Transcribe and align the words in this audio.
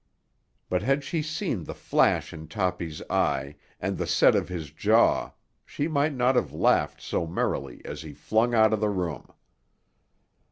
But 0.67 0.81
had 0.81 1.03
she 1.03 1.21
seen 1.21 1.63
the 1.65 1.75
flash 1.75 2.33
in 2.33 2.47
Toppy's 2.47 3.03
eye 3.07 3.55
and 3.79 3.99
the 3.99 4.07
set 4.07 4.33
of 4.35 4.49
his 4.49 4.71
jaw 4.71 5.33
she 5.63 5.87
might 5.87 6.15
not 6.15 6.33
have 6.35 6.51
laughed 6.51 6.99
so 6.99 7.27
merrily 7.27 7.83
as 7.85 8.01
he 8.01 8.11
flung 8.11 8.55
out 8.55 8.73
of 8.73 8.79
the 8.79 8.89
room. 8.89 9.31